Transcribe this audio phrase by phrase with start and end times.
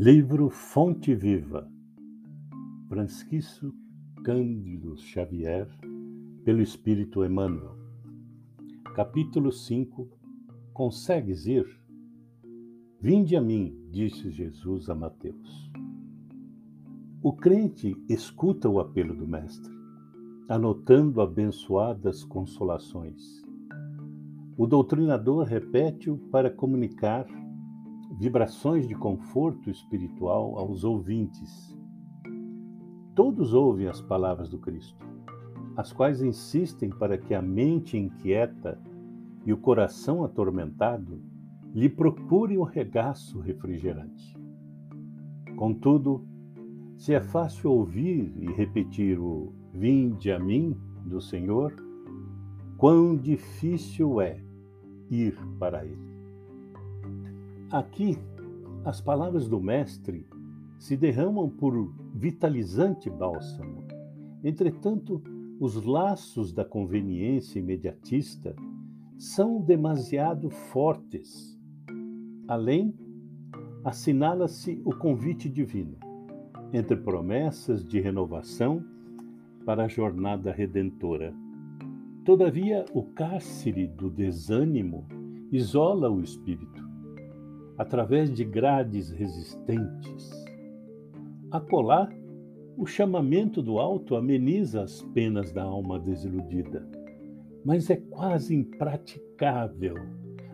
[0.00, 1.68] Livro Fonte Viva,
[2.88, 3.74] Francisco
[4.22, 5.68] Cândido Xavier,
[6.44, 7.74] pelo Espírito Emmanuel.
[8.94, 10.08] Capítulo 5
[10.72, 11.66] Consegues ir?
[13.00, 15.68] Vinde a mim, disse Jesus a Mateus.
[17.20, 19.74] O crente escuta o apelo do Mestre,
[20.48, 23.42] anotando abençoadas consolações.
[24.56, 27.26] O doutrinador repete-o para comunicar
[28.10, 31.76] vibrações de conforto espiritual aos ouvintes.
[33.14, 35.04] Todos ouvem as palavras do Cristo,
[35.76, 38.80] as quais insistem para que a mente inquieta
[39.44, 41.20] e o coração atormentado
[41.74, 44.36] lhe procurem o regaço refrigerante.
[45.56, 46.24] Contudo,
[46.96, 51.74] se é fácil ouvir e repetir o Vinde a mim do Senhor,
[52.76, 54.42] quão difícil é
[55.10, 56.17] ir para Ele.
[57.70, 58.16] Aqui,
[58.82, 60.26] as palavras do Mestre
[60.78, 63.84] se derramam por vitalizante bálsamo.
[64.42, 65.22] Entretanto,
[65.60, 68.56] os laços da conveniência imediatista
[69.18, 71.60] são demasiado fortes.
[72.46, 72.94] Além,
[73.84, 75.98] assinala-se o convite divino,
[76.72, 78.82] entre promessas de renovação
[79.66, 81.34] para a jornada redentora.
[82.24, 85.06] Todavia, o cárcere do desânimo
[85.52, 86.77] isola o espírito
[87.78, 90.30] através de grades resistentes.
[91.50, 92.10] Acolá,
[92.76, 96.86] o chamamento do alto ameniza as penas da alma desiludida,
[97.64, 99.94] mas é quase impraticável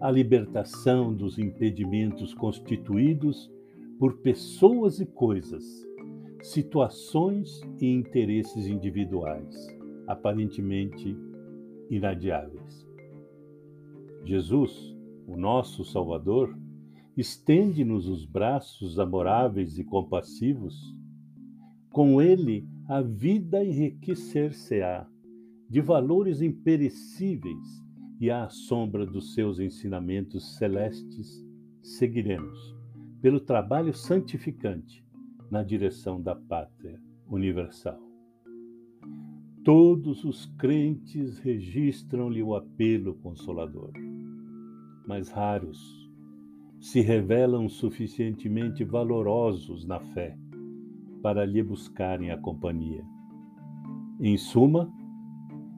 [0.00, 3.50] a libertação dos impedimentos constituídos
[3.98, 5.64] por pessoas e coisas,
[6.40, 11.16] situações e interesses individuais, aparentemente
[11.90, 12.86] inadiáveis.
[14.24, 14.96] Jesus,
[15.26, 16.56] o nosso Salvador,
[17.18, 20.96] estende-nos os braços amoráveis e compassivos.
[21.90, 25.04] Com ele, a vida enriquecer-se-á
[25.68, 27.84] de valores imperecíveis
[28.20, 31.44] e à sombra dos seus ensinamentos celestes
[31.82, 32.76] seguiremos
[33.20, 35.04] pelo trabalho santificante
[35.50, 37.98] na direção da pátria universal.
[39.64, 43.90] Todos os crentes registram-lhe o apelo consolador,
[45.04, 46.07] mas raros
[46.80, 50.36] se revelam suficientemente valorosos na fé
[51.22, 53.04] para lhe buscarem a companhia.
[54.20, 54.92] Em suma,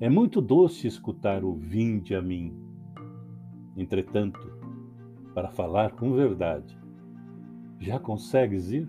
[0.00, 2.54] é muito doce escutar o vinde a mim.
[3.76, 4.40] Entretanto,
[5.34, 6.78] para falar com verdade,
[7.80, 8.88] já consegues ir?